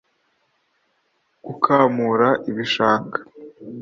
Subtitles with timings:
[1.45, 3.17] gukamura ibishanga